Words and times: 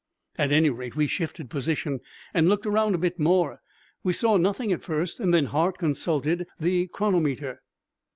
At 0.35 0.51
any 0.51 0.71
rate, 0.71 0.95
we 0.95 1.05
shifted 1.05 1.51
position 1.51 1.99
and 2.33 2.49
looked 2.49 2.65
around 2.65 2.95
a 2.95 2.97
bit 2.97 3.19
more. 3.19 3.61
We 4.03 4.13
saw 4.13 4.37
nothing 4.37 4.71
at 4.71 4.81
first. 4.81 5.19
Then 5.19 5.45
Hart 5.45 5.77
consulted 5.77 6.47
the 6.59 6.87
chronometer. 6.87 7.59